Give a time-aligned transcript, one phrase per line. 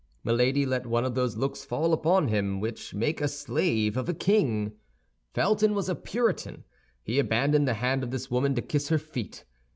[0.23, 4.15] Milady let one of those looks fall upon him which make a slave of a
[4.15, 4.71] king.
[5.35, 6.63] Felton was a Puritan;
[7.03, 9.45] he abandoned the hand of this woman to kiss her feet.